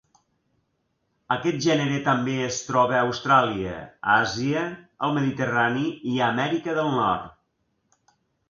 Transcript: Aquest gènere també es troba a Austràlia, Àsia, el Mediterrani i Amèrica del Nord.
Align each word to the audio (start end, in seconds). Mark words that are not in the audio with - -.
Aquest 1.35 1.59
gènere 1.65 1.99
també 2.07 2.33
es 2.45 2.57
troba 2.69 2.97
a 2.99 3.03
Austràlia, 3.09 3.75
Àsia, 4.15 4.67
el 5.09 5.15
Mediterrani 5.19 5.87
i 6.15 6.19
Amèrica 6.33 6.79
del 6.81 6.91
Nord. 6.97 8.13